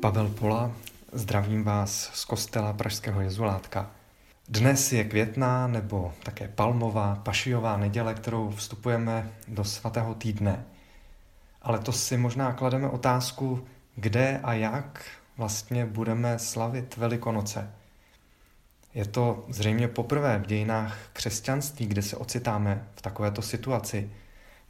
Pavel 0.00 0.28
Pola, 0.28 0.72
zdravím 1.12 1.64
vás 1.64 2.10
z 2.14 2.24
kostela 2.24 2.72
Pražského 2.72 3.20
jezulátka. 3.20 3.90
Dnes 4.48 4.92
je 4.92 5.04
květná 5.04 5.66
nebo 5.66 6.14
také 6.22 6.48
palmová, 6.48 7.20
pašijová 7.24 7.76
neděle, 7.76 8.14
kterou 8.14 8.50
vstupujeme 8.50 9.32
do 9.48 9.64
svatého 9.64 10.14
týdne. 10.14 10.64
Ale 11.62 11.78
to 11.78 11.92
si 11.92 12.16
možná 12.16 12.52
klademe 12.52 12.88
otázku, 12.88 13.66
kde 13.96 14.40
a 14.42 14.52
jak 14.52 15.04
vlastně 15.36 15.86
budeme 15.86 16.38
slavit 16.38 16.96
Velikonoce. 16.96 17.70
Je 18.94 19.04
to 19.04 19.44
zřejmě 19.48 19.88
poprvé 19.88 20.38
v 20.38 20.46
dějinách 20.46 20.98
křesťanství, 21.12 21.86
kde 21.86 22.02
se 22.02 22.16
ocitáme 22.16 22.88
v 22.94 23.02
takovéto 23.02 23.42
situaci, 23.42 24.10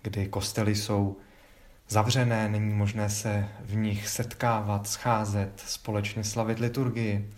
kdy 0.02 0.27
kostely 0.27 0.74
jsou 0.74 1.16
zavřené, 1.88 2.48
není 2.48 2.74
možné 2.74 3.10
se 3.10 3.48
v 3.60 3.77
nich 3.77 4.09
setkávat, 4.09 4.87
scházet, 4.87 5.62
společně 5.66 6.24
slavit 6.24 6.59
liturgii. 6.59 7.30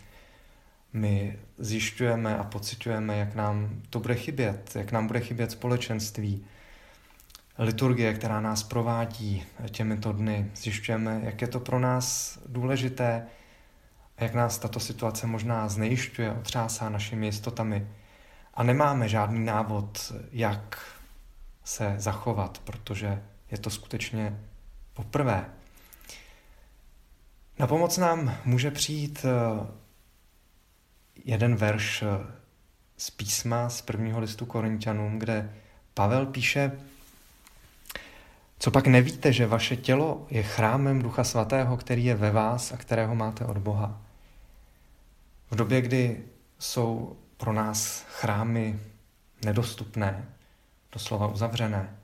My 0.93 1.39
zjišťujeme 1.59 2.39
a 2.39 2.45
pocitujeme, 2.45 3.19
jak 3.19 3.35
nám 3.35 3.83
to 3.91 4.01
bude 4.01 4.15
chybět, 4.15 4.77
jak 4.77 4.93
nám 4.93 5.07
bude 5.07 5.21
chybět 5.21 5.51
společenství, 5.51 6.45
liturgie, 7.59 8.15
která 8.15 8.41
nás 8.41 8.63
provádí 8.63 9.45
těmito 9.71 10.13
dny. 10.13 10.51
Zjišťujeme, 10.57 11.21
jak 11.25 11.43
je 11.43 11.49
to 11.49 11.61
pro 11.61 11.79
nás 11.79 12.39
důležité 12.47 13.27
jak 14.21 14.35
nás 14.35 14.59
tato 14.59 14.81
situace 14.81 15.27
možná 15.27 15.69
znejišťuje, 15.69 16.33
otřásá 16.33 16.89
našimi 16.89 17.27
jistotami. 17.27 17.87
A 18.55 18.63
nemáme 18.63 19.09
žádný 19.09 19.45
návod, 19.45 20.13
jak 20.33 20.79
se 21.65 21.95
zachovat, 21.99 22.59
protože 22.65 23.23
je 23.51 23.59
to 23.59 23.71
skutečně 23.71 24.41
poprvé. 24.95 25.47
Na 27.59 27.67
pomoc 27.67 27.99
nám 27.99 28.37
může 28.45 28.71
přijít 28.71 29.25
eh, 29.25 29.67
jeden 31.25 31.57
verš 31.57 32.03
eh, 32.03 32.07
z 32.97 33.11
písma 33.11 33.69
z 33.69 33.83
prvního 33.83 34.21
listu 34.21 34.47
Korintianům, 34.47 35.19
kde 35.19 35.55
Pavel 35.95 36.27
píše, 36.27 36.73
co 38.59 38.71
pak 38.71 38.87
nevíte, 38.87 39.33
že 39.33 39.47
vaše 39.47 39.77
tělo 39.77 40.27
je 40.31 40.43
chrámem 40.43 41.03
Ducha 41.03 41.25
Svatého, 41.25 41.77
který 41.77 42.05
je 42.05 42.15
ve 42.15 42.31
vás 42.31 42.73
a 42.73 42.77
kterého 42.77 43.15
máte 43.15 43.45
od 43.45 43.59
Boha. 43.59 44.01
V 45.51 45.57
době, 45.57 45.81
kdy 45.81 46.25
jsou 46.59 47.17
pro 47.37 47.53
nás 47.53 48.05
chrámy 48.09 48.81
nedostupné, 49.45 50.29
doslova 50.93 51.27
uzavřené, 51.27 51.97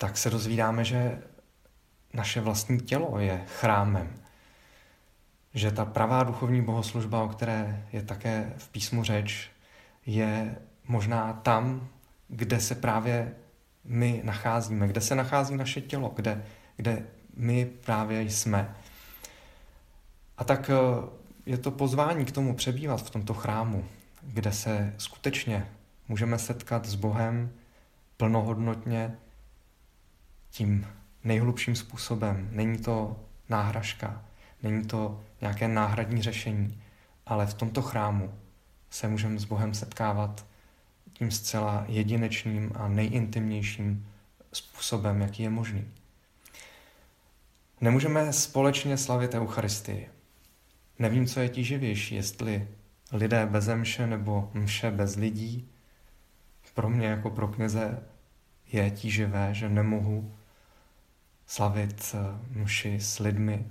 tak 0.00 0.18
se 0.18 0.30
dozvídáme, 0.30 0.84
že 0.84 1.18
naše 2.14 2.40
vlastní 2.40 2.80
tělo 2.80 3.18
je 3.18 3.44
chrámem. 3.46 4.08
Že 5.54 5.70
ta 5.70 5.84
pravá 5.84 6.22
duchovní 6.22 6.62
bohoslužba, 6.62 7.22
o 7.22 7.28
které 7.28 7.86
je 7.92 8.02
také 8.02 8.52
v 8.58 8.68
písmu 8.68 9.04
řeč, 9.04 9.50
je 10.06 10.56
možná 10.88 11.32
tam, 11.32 11.88
kde 12.28 12.60
se 12.60 12.74
právě 12.74 13.34
my 13.84 14.20
nacházíme, 14.24 14.88
kde 14.88 15.00
se 15.00 15.14
nachází 15.14 15.56
naše 15.56 15.80
tělo, 15.80 16.12
kde, 16.16 16.44
kde 16.76 17.06
my 17.36 17.64
právě 17.64 18.22
jsme. 18.22 18.74
A 20.38 20.44
tak 20.44 20.70
eh, 20.70 20.74
je 21.46 21.58
to 21.58 21.70
pozvání 21.70 22.24
k 22.24 22.32
tomu 22.32 22.54
přebývat 22.54 23.02
v 23.02 23.10
tomto 23.10 23.34
chrámu, 23.34 23.84
kde 24.22 24.52
se 24.52 24.94
skutečně 24.98 25.68
můžeme 26.08 26.38
setkat 26.38 26.86
s 26.86 26.94
Bohem 26.94 27.50
plnohodnotně 28.16 29.16
tím 30.50 30.86
nejhlubším 31.24 31.76
způsobem. 31.76 32.48
Není 32.52 32.78
to 32.78 33.16
náhražka, 33.48 34.24
není 34.62 34.84
to 34.84 35.20
nějaké 35.40 35.68
náhradní 35.68 36.22
řešení, 36.22 36.82
ale 37.26 37.46
v 37.46 37.54
tomto 37.54 37.82
chrámu 37.82 38.34
se 38.90 39.08
můžeme 39.08 39.38
s 39.38 39.44
Bohem 39.44 39.74
setkávat 39.74 40.46
tím 41.12 41.30
zcela 41.30 41.84
jedinečným 41.88 42.72
a 42.74 42.88
nejintimnějším 42.88 44.06
způsobem, 44.52 45.20
jaký 45.20 45.42
je 45.42 45.50
možný. 45.50 45.88
Nemůžeme 47.80 48.32
společně 48.32 48.96
slavit 48.96 49.34
Eucharistii. 49.34 50.08
Nevím, 50.98 51.26
co 51.26 51.40
je 51.40 51.48
tíživější, 51.48 52.14
jestli 52.14 52.68
lidé 53.12 53.46
bez 53.46 53.68
mše 53.68 54.06
nebo 54.06 54.50
mše 54.54 54.90
bez 54.90 55.16
lidí. 55.16 55.68
Pro 56.74 56.88
mě 56.88 57.06
jako 57.06 57.30
pro 57.30 57.48
kněze 57.48 58.02
je 58.72 58.90
tíživé, 58.90 59.54
že 59.54 59.68
nemohu 59.68 60.34
slavit 61.50 62.14
eh, 62.14 62.58
mši 62.58 63.00
s 63.00 63.18
lidmi. 63.18 63.66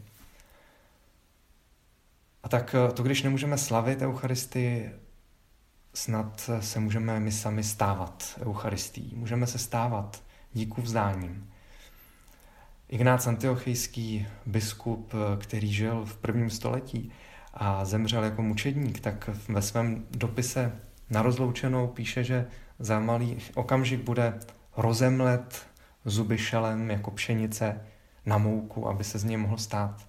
A 2.43 2.49
tak 2.49 2.75
eh, 2.75 2.91
to, 2.93 3.03
když 3.03 3.23
nemůžeme 3.23 3.57
slavit 3.57 4.01
Eucharistii, 4.01 4.91
snad 5.93 6.49
eh, 6.53 6.61
se 6.61 6.79
můžeme 6.79 7.19
my 7.19 7.31
sami 7.31 7.63
stávat 7.63 8.39
Eucharistií. 8.41 9.15
Můžeme 9.15 9.47
se 9.47 9.57
stávat 9.57 10.23
díku 10.53 10.81
vzdáním. 10.81 11.49
Ignác 12.89 13.27
Antiochijský 13.27 14.27
biskup, 14.45 15.13
který 15.39 15.73
žil 15.73 16.05
v 16.05 16.17
prvním 16.17 16.49
století 16.49 17.11
a 17.53 17.85
zemřel 17.85 18.23
jako 18.23 18.41
mučedník, 18.41 18.99
tak 18.99 19.29
ve 19.47 19.61
svém 19.61 20.05
dopise 20.11 20.79
na 21.09 21.21
rozloučenou 21.21 21.87
píše, 21.87 22.23
že 22.23 22.47
za 22.79 22.99
malý 22.99 23.37
okamžik 23.55 24.01
bude 24.01 24.39
rozemlet 24.77 25.68
zuby 26.09 26.37
šelem 26.37 26.91
jako 26.91 27.11
pšenice 27.11 27.81
na 28.25 28.37
mouku, 28.37 28.87
aby 28.87 29.03
se 29.03 29.19
z 29.19 29.23
něj 29.23 29.37
mohl 29.37 29.57
stát 29.57 30.07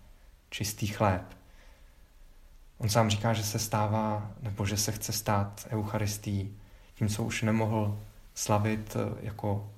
čistý 0.51 0.87
chléb. 0.87 1.23
On 2.79 2.89
sám 2.89 3.11
říká, 3.11 3.33
že 3.33 3.43
se 3.43 3.59
stává, 3.59 4.31
nebo 4.43 4.67
že 4.67 4.77
se 4.77 4.93
chce 4.93 5.13
stát 5.13 5.69
Eucharistí, 5.71 6.57
tím, 6.95 7.09
co 7.09 7.23
už 7.23 7.43
nemohl 7.43 7.99
slavit 8.35 8.97
eh, 8.97 9.19
jako 9.23 9.71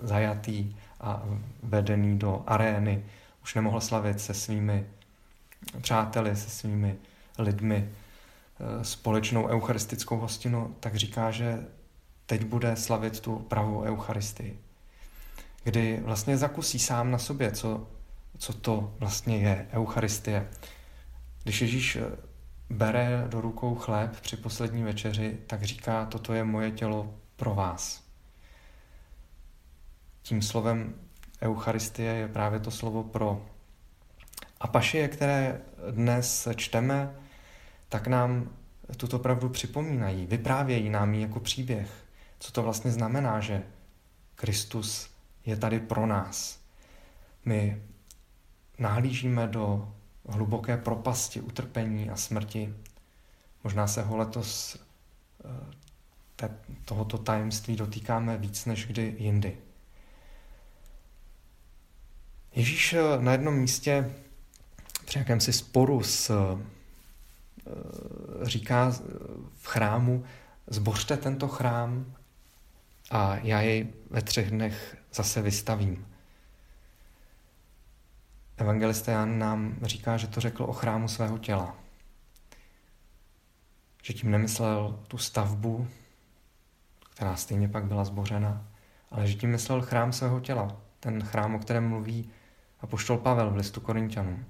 zajatý 0.00 0.76
a 1.00 1.22
vedený 1.62 2.18
do 2.18 2.44
arény, 2.46 3.04
už 3.42 3.54
nemohl 3.54 3.80
slavit 3.80 4.20
se 4.20 4.34
svými 4.34 4.86
přáteli, 5.80 6.36
se 6.36 6.50
svými 6.50 6.96
lidmi 7.38 7.88
eh, 7.88 8.84
společnou 8.84 9.46
eucharistickou 9.48 10.18
hostinu, 10.18 10.76
tak 10.80 10.96
říká, 10.96 11.30
že 11.30 11.66
teď 12.26 12.44
bude 12.44 12.76
slavit 12.76 13.20
tu 13.20 13.38
pravou 13.38 13.82
Eucharistii 13.82 14.58
kdy 15.64 16.00
vlastně 16.04 16.36
zakusí 16.36 16.78
sám 16.78 17.10
na 17.10 17.18
sobě, 17.18 17.52
co, 17.52 17.86
co 18.38 18.52
to 18.52 18.94
vlastně 18.98 19.38
je 19.38 19.68
Eucharistie. 19.72 20.48
Když 21.42 21.60
Ježíš 21.60 21.96
eh, 21.96 22.02
bere 22.70 23.24
do 23.28 23.40
rukou 23.40 23.74
chléb 23.74 24.20
při 24.20 24.36
poslední 24.36 24.82
večeři, 24.82 25.38
tak 25.46 25.62
říká, 25.62 26.06
toto 26.06 26.34
je 26.34 26.44
moje 26.44 26.70
tělo 26.70 27.14
pro 27.36 27.54
vás. 27.54 28.02
Tím 30.22 30.42
slovem 30.42 30.94
Eucharistie 31.42 32.14
je 32.14 32.28
právě 32.28 32.60
to 32.60 32.70
slovo 32.70 33.04
pro. 33.04 33.46
A 34.60 34.66
pašie, 34.66 35.08
které 35.08 35.60
dnes 35.90 36.48
čteme, 36.56 37.16
tak 37.88 38.06
nám 38.06 38.50
tuto 38.96 39.18
pravdu 39.18 39.48
připomínají, 39.48 40.26
vyprávějí 40.26 40.90
nám 40.90 41.14
ji 41.14 41.20
jako 41.20 41.40
příběh. 41.40 42.04
Co 42.38 42.52
to 42.52 42.62
vlastně 42.62 42.90
znamená, 42.90 43.40
že 43.40 43.62
Kristus 44.34 45.11
je 45.46 45.56
tady 45.56 45.80
pro 45.80 46.06
nás. 46.06 46.60
My 47.44 47.82
nahlížíme 48.78 49.46
do 49.46 49.92
hluboké 50.28 50.76
propasti 50.76 51.40
utrpení 51.40 52.10
a 52.10 52.16
smrti. 52.16 52.74
Možná 53.64 53.86
se 53.86 54.02
ho 54.02 54.16
letos 54.16 54.76
eh, 55.44 55.74
te, 56.36 56.50
tohoto 56.84 57.18
tajemství 57.18 57.76
dotýkáme 57.76 58.36
víc 58.36 58.64
než 58.64 58.86
kdy 58.86 59.14
jindy. 59.18 59.56
Ježíš 62.54 62.92
eh, 62.92 63.02
na 63.18 63.32
jednom 63.32 63.54
místě 63.54 64.14
při 65.04 65.18
jakémsi 65.18 65.52
sporu 65.52 66.02
s, 66.02 66.30
eh, 66.30 66.58
říká 68.42 68.90
v 69.54 69.66
chrámu, 69.66 70.24
zbořte 70.66 71.16
tento 71.16 71.48
chrám 71.48 72.14
a 73.10 73.36
já 73.36 73.60
jej 73.60 73.92
ve 74.10 74.22
třech 74.22 74.50
dnech 74.50 74.96
zase 75.12 75.42
vystavím. 75.42 76.06
Evangelista 78.56 79.12
Jan 79.12 79.38
nám 79.38 79.76
říká, 79.82 80.16
že 80.16 80.26
to 80.26 80.40
řekl 80.40 80.64
o 80.64 80.72
chrámu 80.72 81.08
svého 81.08 81.38
těla. 81.38 81.76
Že 84.02 84.12
tím 84.12 84.30
nemyslel 84.30 85.00
tu 85.08 85.18
stavbu, 85.18 85.88
která 87.14 87.36
stejně 87.36 87.68
pak 87.68 87.84
byla 87.84 88.04
zbořena, 88.04 88.66
ale 89.10 89.26
že 89.26 89.34
tím 89.34 89.50
myslel 89.50 89.82
chrám 89.82 90.12
svého 90.12 90.40
těla, 90.40 90.76
ten 91.00 91.22
chrám, 91.22 91.54
o 91.54 91.58
kterém 91.58 91.88
mluví 91.88 92.30
apoštol 92.80 93.18
Pavel 93.18 93.50
v 93.50 93.56
listu 93.56 93.80
Korintianům. 93.80 94.44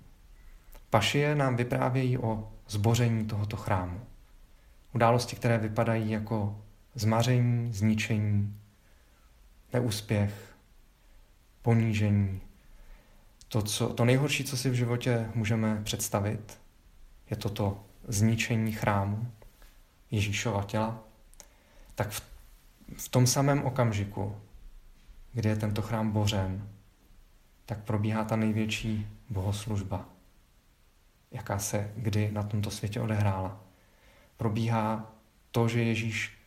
Pašie 0.90 1.34
nám 1.34 1.56
vyprávějí 1.56 2.18
o 2.18 2.52
zboření 2.68 3.26
tohoto 3.26 3.56
chrámu. 3.56 4.00
Události, 4.94 5.36
které 5.36 5.58
vypadají 5.58 6.10
jako 6.10 6.62
zmaření, 6.94 7.72
zničení, 7.72 8.56
neúspěch, 9.72 10.54
ponížení. 11.62 12.40
To, 13.48 13.62
co, 13.62 13.88
to 13.88 14.04
nejhorší, 14.04 14.44
co 14.44 14.56
si 14.56 14.70
v 14.70 14.74
životě 14.74 15.30
můžeme 15.34 15.80
představit, 15.84 16.58
je 17.30 17.36
toto 17.36 17.84
zničení 18.08 18.72
chrámu 18.72 19.32
Ježíšova 20.10 20.62
těla, 20.62 21.04
tak 21.94 22.10
v, 22.10 22.22
v 22.96 23.08
tom 23.08 23.26
samém 23.26 23.62
okamžiku, 23.62 24.36
kdy 25.32 25.48
je 25.48 25.56
tento 25.56 25.82
chrám 25.82 26.10
bořen, 26.10 26.68
tak 27.66 27.84
probíhá 27.84 28.24
ta 28.24 28.36
největší 28.36 29.06
bohoslužba, 29.28 30.08
jaká 31.30 31.58
se 31.58 31.92
kdy 31.96 32.30
na 32.32 32.42
tomto 32.42 32.70
světě 32.70 33.00
odehrála. 33.00 33.60
Probíhá 34.36 35.12
to, 35.50 35.68
že 35.68 35.82
Ježíš 35.82 36.41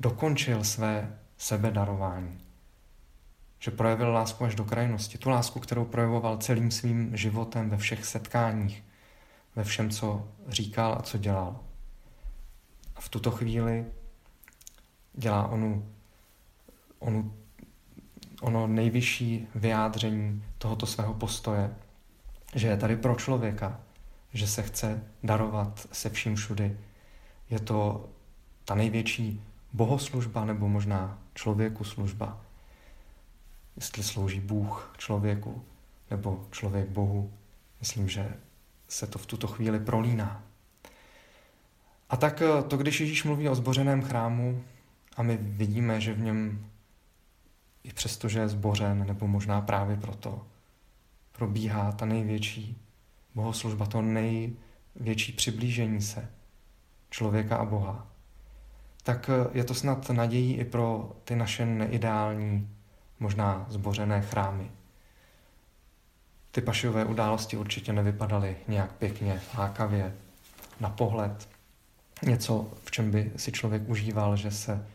dokončil 0.00 0.64
své 0.64 1.18
sebedarování. 1.38 2.38
Že 3.58 3.70
projevil 3.70 4.12
lásku 4.12 4.44
až 4.44 4.54
do 4.54 4.64
krajnosti. 4.64 5.18
Tu 5.18 5.30
lásku, 5.30 5.60
kterou 5.60 5.84
projevoval 5.84 6.36
celým 6.36 6.70
svým 6.70 7.16
životem 7.16 7.70
ve 7.70 7.76
všech 7.76 8.04
setkáních, 8.04 8.84
ve 9.56 9.64
všem, 9.64 9.90
co 9.90 10.28
říkal 10.48 10.96
a 10.98 11.02
co 11.02 11.18
dělal. 11.18 11.60
A 12.96 13.00
v 13.00 13.08
tuto 13.08 13.30
chvíli 13.30 13.86
dělá 15.14 15.48
onu, 15.48 15.92
onu, 16.98 17.34
ono 18.40 18.66
nejvyšší 18.66 19.48
vyjádření 19.54 20.44
tohoto 20.58 20.86
svého 20.86 21.14
postoje, 21.14 21.74
že 22.54 22.68
je 22.68 22.76
tady 22.76 22.96
pro 22.96 23.14
člověka, 23.14 23.80
že 24.32 24.46
se 24.46 24.62
chce 24.62 25.04
darovat 25.22 25.88
se 25.92 26.10
vším 26.10 26.36
všudy. 26.36 26.78
Je 27.50 27.60
to 27.60 28.08
ta 28.64 28.74
největší 28.74 29.42
bohoslužba 29.72 30.44
nebo 30.44 30.68
možná 30.68 31.18
člověku 31.34 31.84
služba. 31.84 32.40
Jestli 33.76 34.02
slouží 34.02 34.40
Bůh 34.40 34.94
člověku 34.98 35.64
nebo 36.10 36.46
člověk 36.50 36.88
Bohu, 36.88 37.32
myslím, 37.80 38.08
že 38.08 38.34
se 38.88 39.06
to 39.06 39.18
v 39.18 39.26
tuto 39.26 39.46
chvíli 39.46 39.80
prolíná. 39.80 40.42
A 42.10 42.16
tak 42.16 42.42
eh, 42.42 42.62
to, 42.62 42.76
když 42.76 43.00
Ježíš 43.00 43.24
mluví 43.24 43.48
o 43.48 43.54
zbořeném 43.54 44.02
chrámu 44.02 44.62
a 45.16 45.22
my 45.22 45.36
vidíme, 45.36 46.00
že 46.00 46.14
v 46.14 46.20
něm 46.20 46.66
i 47.84 47.92
přesto, 47.92 48.28
že 48.28 48.38
je 48.38 48.48
zbořen, 48.48 49.06
nebo 49.06 49.26
možná 49.26 49.60
právě 49.60 49.96
proto, 49.96 50.46
probíhá 51.32 51.92
ta 51.92 52.06
největší 52.06 52.78
bohoslužba, 53.34 53.86
to 53.86 54.02
největší 54.02 55.32
přiblížení 55.32 56.02
se 56.02 56.30
člověka 57.10 57.56
a 57.56 57.64
Boha, 57.64 58.06
tak 59.08 59.30
eh, 59.30 59.58
je 59.58 59.64
to 59.64 59.74
snad 59.74 60.10
nadějí 60.10 60.54
i 60.54 60.64
pro 60.64 61.12
ty 61.24 61.36
naše 61.36 61.66
neideální, 61.66 62.68
možná 63.20 63.66
zbořené 63.68 64.22
chrámy. 64.22 64.70
Ty 66.50 66.60
pašiové 66.60 67.04
události 67.04 67.56
určitě 67.56 67.92
nevypadaly 67.92 68.56
nějak 68.68 68.92
pěkně, 68.92 69.40
lákavě, 69.58 70.14
na 70.80 70.90
pohled. 70.90 71.48
Něco, 72.22 72.70
v 72.84 72.90
čem 72.90 73.10
by 73.10 73.32
si 73.36 73.52
člověk 73.52 73.88
užíval, 73.88 74.36
že 74.36 74.50
se 74.50 74.86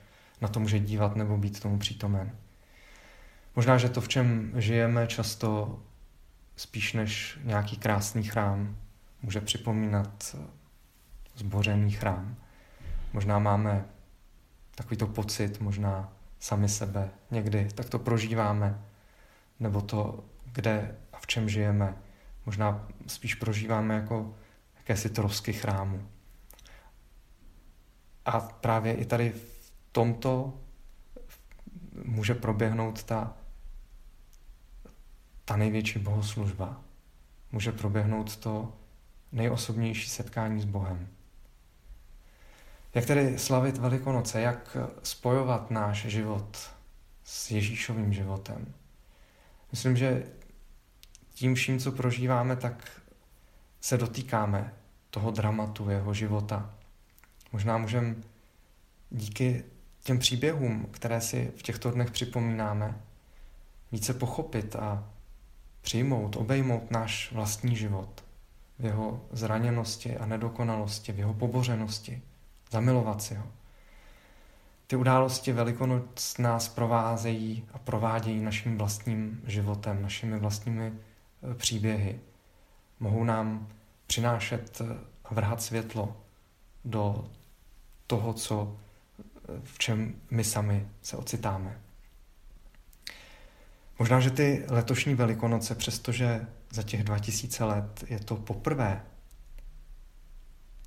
na 0.42 0.48
to 0.48 0.59
může 0.59 0.80
dívat 0.80 1.16
nebo 1.16 1.38
být 1.38 1.59
tomu 1.59 1.80
přítomen. 1.80 2.31
Možná, 3.56 3.77
že 3.77 3.89
to, 3.89 4.01
v 4.01 4.07
čem 4.07 4.51
žijeme, 4.56 5.07
často 5.07 5.80
spíš 6.56 6.94
než 6.94 7.39
nějaký 7.44 7.77
krásný 7.77 8.24
chrám, 8.24 8.77
může 9.21 9.42
připomínat 9.42 10.36
zbořený 11.36 11.92
chrám. 11.92 12.36
Možná 13.13 13.39
máme 13.39 13.86
takovýto 14.75 15.08
pocit, 15.08 15.62
možná 15.62 16.14
sami 16.40 16.70
sebe 16.70 17.10
někdy 17.31 17.68
tak 17.75 17.90
to 17.90 18.00
prožíváme, 18.00 18.81
nebo 19.60 19.81
to, 19.81 20.24
kde 20.54 20.96
a 21.14 21.20
v 21.20 21.28
čem 21.28 21.50
žijeme, 21.50 21.98
možná 22.46 22.88
spíš 23.08 23.36
prožíváme 23.36 23.96
jako 23.96 24.36
jakési 24.78 25.10
trosky 25.10 25.54
chrámu. 25.54 26.08
A 28.25 28.40
právě 28.40 28.94
i 28.94 29.06
tady 29.06 29.30
v 29.30 29.72
tomto 29.92 30.54
může 32.06 32.34
proběhnout 32.34 33.04
ta, 33.04 33.34
ta 35.46 35.58
největší 35.58 36.00
bohoslužba. 36.00 36.81
Může 37.52 37.72
proběhnout 37.72 38.36
to 38.36 38.74
nejosobnější 39.31 40.10
setkání 40.10 40.62
s 40.62 40.66
Bohem. 40.66 41.08
Jak 42.94 43.06
tedy 43.06 43.40
slavit 43.40 43.78
Velikonoce, 43.78 44.42
jak 44.42 44.78
spojovat 45.04 45.72
náš 45.72 46.06
život 46.06 46.69
s 47.24 47.51
Ježíšovým 47.51 48.13
životem? 48.13 48.74
Myslím, 49.72 49.98
že 49.98 50.24
tím 51.34 51.56
vším, 51.56 51.80
co 51.80 51.92
prožíváme, 51.92 52.56
tak 52.56 53.01
se 53.81 53.98
dotýkáme 53.98 54.74
toho 55.10 55.31
dramatu 55.31 55.90
jeho 55.90 56.13
života. 56.13 56.75
Možná 57.51 57.78
můžeme 57.78 58.16
díky 59.10 59.63
těm 60.04 60.19
příběhům, 60.19 60.88
které 60.92 61.22
si 61.22 61.51
v 61.57 61.63
těchto 61.63 61.92
dnech 61.92 62.12
připomínáme, 62.12 63.01
více 63.92 64.13
pochopit 64.13 64.75
a 64.75 65.10
přijmout, 65.81 66.36
obejmout 66.36 66.92
náš 66.92 67.31
vlastní 67.31 67.75
život 67.75 68.24
v 68.80 68.86
jeho 68.86 69.25
zraněnosti 69.31 70.18
a 70.18 70.25
nedokonalosti, 70.25 71.12
v 71.12 71.19
jeho 71.19 71.34
pobořenosti– 71.34 72.22
zamilovat 72.74 73.22
si 73.22 73.36
ho. 73.36 73.48
Ty 74.88 74.96
události 74.96 75.52
Velikonoc 75.52 76.38
nás 76.38 76.70
provázejí 76.70 77.66
a 77.74 77.78
provádějí 77.78 78.42
naším 78.42 78.78
vlastním 78.78 79.42
životem, 79.46 80.02
našimi 80.02 80.40
vlastními 80.40 80.94
e, 80.94 81.54
příběhy. 81.54 82.20
Mohou 83.00 83.24
nám 83.24 83.68
přinášet 84.08 84.81
e, 84.81 84.86
a 85.25 85.34
vrhat 85.34 85.62
světlo 85.62 86.18
do 86.86 87.30
toho, 88.08 88.34
co, 88.34 88.78
e, 89.18 89.62
v 89.64 89.78
čem 89.78 90.16
my 90.31 90.44
sami 90.44 90.88
se 91.02 91.18
ocitáme. 91.18 91.81
Možná, 94.00 94.19
že 94.19 94.30
ty 94.30 94.66
letošní 94.69 95.16
Velikonoce, 95.16 95.76
přestože 95.76 96.48
za 96.72 96.84
těch 96.84 97.04
2000 97.04 97.66
let 97.66 98.04
je 98.08 98.19
to 98.19 98.36
poprvé, 98.36 99.02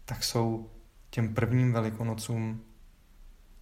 tak 0.04 0.24
jsou 0.24 0.70
těm 1.16 1.34
prvním 1.34 1.72
velikonocům, 1.72 2.62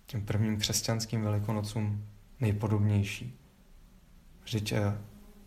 těm 0.06 0.26
prvním 0.26 0.56
křesťanským 0.58 1.22
velikonocům 1.22 2.06
nejpodobnější. 2.40 3.38
Vždyť 4.44 4.72
eh, 4.72 4.98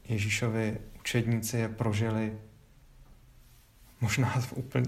Ježíšovi 0.10 0.78
učedníci 1.00 1.58
je 1.58 1.70
prožili 1.70 2.38
možná 4.02 4.42
úplně, 4.56 4.86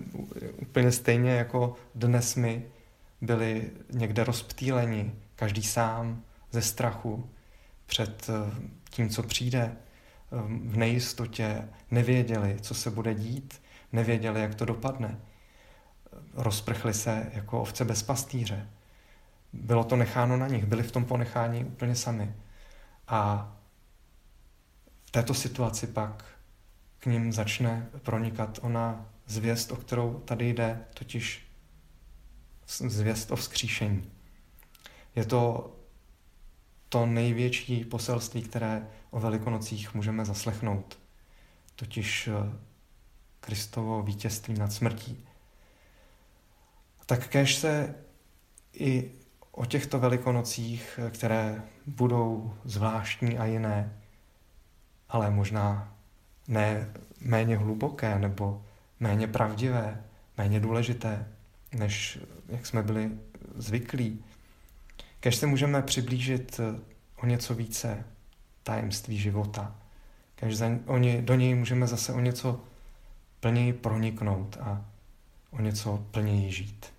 úplně 0.62 0.92
stejně 0.92 1.32
jako 1.32 1.76
dnes 1.96 2.36
my 2.36 2.66
byli 3.22 3.72
někde 3.92 4.24
rozptýleni, 4.24 5.12
každý 5.36 5.64
sám 5.64 6.24
ze 6.52 6.62
strachu 6.62 7.30
před 7.86 8.30
eh, 8.30 8.72
tím, 8.90 9.10
co 9.10 9.24
přijde, 9.24 9.62
eh, 9.62 9.78
v 10.48 10.78
nejistotě, 10.78 11.70
nevěděli, 11.92 12.58
co 12.62 12.74
se 12.74 12.92
bude 12.92 13.14
dít, 13.14 13.62
nevěděli, 13.92 14.42
jak 14.42 14.56
to 14.56 14.66
dopadne 14.66 15.20
rozprchli 16.34 16.94
se 16.94 17.32
jako 17.34 17.62
ovce 17.62 17.86
bez 17.86 18.04
pastýře. 18.04 18.70
Bylo 19.54 19.84
to 19.84 19.96
necháno 19.96 20.38
na 20.38 20.48
nich, 20.48 20.66
byli 20.66 20.84
v 20.84 20.92
tom 20.92 21.06
ponechání 21.06 21.66
úplně 21.66 21.96
sami. 21.96 22.34
A 23.08 23.52
v 25.06 25.12
této 25.12 25.34
situaci 25.34 25.88
pak 25.88 26.26
k 27.00 27.06
ním 27.06 27.34
začne 27.34 27.90
pronikat 28.04 28.60
ona 28.62 29.06
zvěst, 29.26 29.72
o 29.72 29.76
kterou 29.76 30.20
tady 30.20 30.50
jde, 30.50 30.86
totiž 30.94 31.48
zvěst 32.68 33.32
o 33.32 33.36
vzkříšení. 33.36 34.12
Je 35.16 35.26
to 35.26 35.76
to 36.90 37.06
největší 37.06 37.86
poselství, 37.86 38.42
které 38.42 38.88
o 39.12 39.20
Velikonocích 39.20 39.94
můžeme 39.94 40.26
zaslechnout, 40.26 41.00
totiž 41.76 42.28
eh, 42.28 42.60
Kristovo 43.40 44.04
vítězství 44.04 44.54
nad 44.54 44.74
smrtí 44.74 45.26
tak 47.10 47.28
kež 47.28 47.56
se 47.56 47.96
i 48.74 49.12
o 49.51 49.66
těchto 49.66 50.00
velikonocích, 50.00 51.00
které 51.12 51.62
budou 51.86 52.54
zvláštní 52.66 53.38
a 53.38 53.46
jiné, 53.46 53.94
ale 55.10 55.32
možná 55.32 55.94
ne 56.48 56.94
méně 57.22 57.58
hluboké 57.58 58.20
nebo 58.20 58.66
méně 59.00 59.28
pravdivé, 59.28 60.04
méně 60.38 60.60
důležité, 60.60 61.28
než 61.74 62.20
jak 62.48 62.66
jsme 62.66 62.84
byli 62.84 63.12
zvyklí. 63.56 64.24
Kež 65.20 65.36
se 65.36 65.48
můžeme 65.48 65.82
přiblížit 65.82 66.60
o 67.18 67.25
něco 67.25 67.56
více 67.56 68.06
tajemství 68.63 69.18
života. 69.18 69.75
Kež 70.36 70.60
do 71.22 71.36
něj 71.36 71.56
můžeme 71.56 71.88
zase 71.88 72.13
o 72.13 72.20
něco 72.20 72.62
plněji 73.39 73.74
proniknout 73.74 74.58
a 74.62 74.86
o 75.51 75.62
něco 75.62 76.06
plněji 76.12 76.51
žít. 76.51 76.99